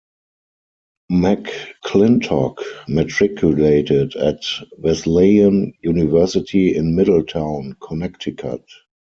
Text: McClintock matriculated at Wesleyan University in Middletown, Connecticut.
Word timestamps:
McClintock 1.11 2.57
matriculated 2.89 4.15
at 4.15 4.41
Wesleyan 4.79 5.75
University 5.83 6.75
in 6.75 6.95
Middletown, 6.95 7.75
Connecticut. 7.79 8.65